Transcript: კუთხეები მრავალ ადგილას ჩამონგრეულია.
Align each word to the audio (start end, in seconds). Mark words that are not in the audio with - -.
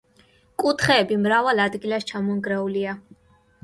კუთხეები 0.63 1.19
მრავალ 1.27 1.63
ადგილას 1.69 2.11
ჩამონგრეულია. 2.15 3.01